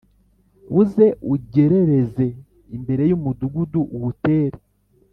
[0.81, 2.27] uze ugerereze
[2.75, 4.57] imbere y’umudugudu uwutere